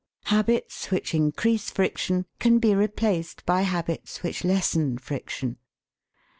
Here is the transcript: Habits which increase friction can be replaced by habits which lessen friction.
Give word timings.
Habits 0.23 0.89
which 0.89 1.13
increase 1.13 1.69
friction 1.69 2.25
can 2.39 2.57
be 2.57 2.73
replaced 2.73 3.45
by 3.45 3.61
habits 3.61 4.23
which 4.23 4.43
lessen 4.43 4.97
friction. 4.97 5.57